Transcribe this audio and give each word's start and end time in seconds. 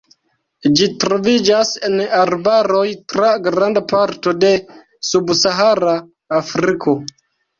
Ĝi 0.77 0.85
troviĝas 1.01 1.73
en 1.89 1.97
arbaroj 2.21 2.87
tra 3.13 3.29
granda 3.47 3.83
parto 3.93 4.33
de 4.45 4.51
subsahara 5.11 5.93
Afriko. 6.39 6.95